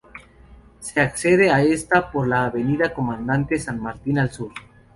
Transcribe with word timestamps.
Se 0.79 0.99
accede 0.99 1.51
a 1.51 1.61
esta 1.61 2.09
por 2.09 2.27
la 2.27 2.45
avenida 2.45 2.91
Comandante 2.91 3.59
San 3.59 3.79
Martín 3.79 4.17
al 4.17 4.31
sur. 4.31 4.49